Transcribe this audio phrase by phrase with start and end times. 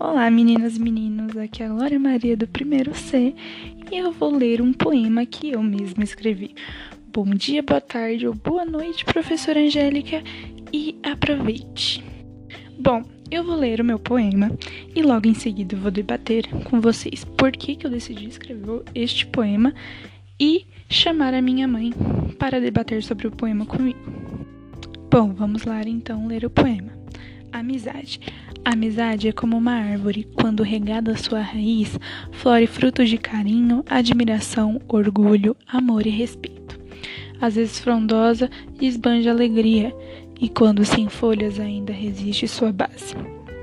[0.00, 3.32] Olá, meninas e meninos, aqui é a Glória Maria do primeiro C
[3.92, 6.52] e eu vou ler um poema que eu mesma escrevi.
[7.12, 10.20] Bom dia, boa tarde ou boa noite, professora Angélica,
[10.72, 12.02] e aproveite.
[12.76, 14.50] Bom, eu vou ler o meu poema
[14.96, 19.24] e logo em seguida vou debater com vocês por que, que eu decidi escrever este
[19.26, 19.72] poema
[20.40, 21.92] e chamar a minha mãe
[22.36, 24.00] para debater sobre o poema comigo.
[25.08, 27.03] Bom, vamos lá então ler o poema.
[27.54, 28.18] Amizade.
[28.64, 31.96] Amizade é como uma árvore, quando regada a sua raiz,
[32.32, 36.76] flore frutos de carinho, admiração, orgulho, amor e respeito.
[37.40, 39.94] Às vezes frondosa, esbanja alegria,
[40.40, 43.14] e quando sem folhas ainda resiste sua base.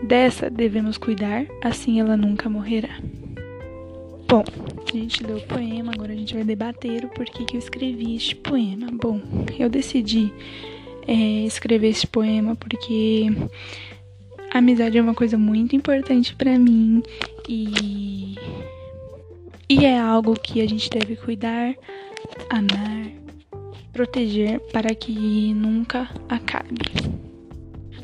[0.03, 2.97] Dessa devemos cuidar, assim ela nunca morrerá.
[4.25, 4.45] Bom,
[4.87, 8.15] a gente leu o poema, agora a gente vai debater o porquê que eu escrevi
[8.15, 8.87] este poema.
[8.93, 9.19] Bom,
[9.59, 10.31] eu decidi
[11.07, 13.27] é, escrever este poema porque
[14.53, 17.01] a amizade é uma coisa muito importante para mim
[17.48, 18.35] e
[19.70, 21.73] e é algo que a gente deve cuidar,
[22.49, 23.07] amar,
[23.93, 26.76] proteger para que nunca acabe.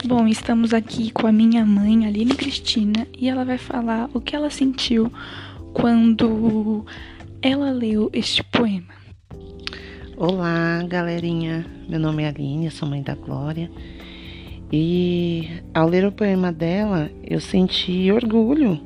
[0.06, 4.34] Bom, estamos aqui com a minha mãe, Aline Cristina, e ela vai falar o que
[4.34, 5.12] ela sentiu
[5.74, 6.86] quando
[7.42, 8.94] ela leu este poema.
[10.20, 11.64] Olá, galerinha.
[11.88, 13.70] Meu nome é Aline, sou mãe da Glória.
[14.74, 18.82] E ao ler o poema dela, eu senti orgulho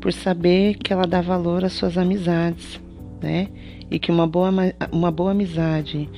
[0.00, 2.80] por saber que ela dá valor às suas amizades,
[3.20, 3.48] né?
[3.90, 4.50] E que uma boa,
[4.90, 6.08] uma boa amizade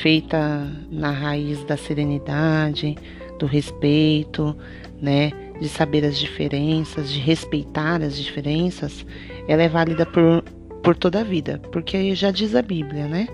[0.00, 2.96] feita na raiz da serenidade,
[3.40, 4.56] do respeito,
[5.02, 5.32] né?
[5.60, 9.04] De saber as diferenças, de respeitar as diferenças,
[9.48, 10.44] ela é válida por,
[10.84, 13.26] por toda a vida, porque já diz a Bíblia, né?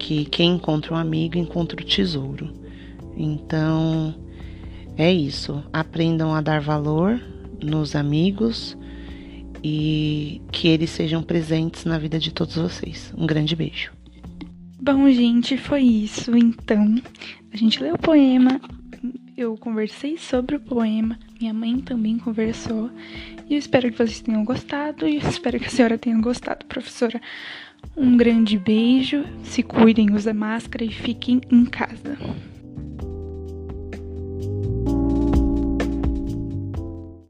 [0.00, 2.50] Que quem encontra um amigo encontra o tesouro.
[3.16, 4.14] Então,
[4.96, 5.62] é isso.
[5.70, 7.20] Aprendam a dar valor
[7.62, 8.76] nos amigos
[9.62, 13.12] e que eles sejam presentes na vida de todos vocês.
[13.14, 13.92] Um grande beijo.
[14.80, 16.34] Bom, gente, foi isso.
[16.34, 16.96] Então,
[17.52, 18.58] a gente leu o poema,
[19.36, 22.90] eu conversei sobre o poema, minha mãe também conversou.
[23.48, 26.64] E eu espero que vocês tenham gostado e eu espero que a senhora tenha gostado,
[26.64, 27.20] professora.
[27.96, 32.16] Um grande beijo, se cuidem, usem máscara e fiquem em casa.